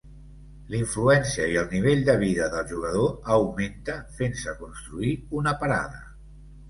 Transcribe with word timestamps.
L'influencia 0.75 1.43
i 1.51 1.59
el 1.63 1.67
nivell 1.73 2.01
de 2.07 2.15
vida 2.23 2.47
del 2.53 2.65
jugador 2.71 3.29
augmenta, 3.35 3.99
fent-se 4.23 4.59
construir 4.63 5.13
una 5.43 5.55
parada. 5.61 6.03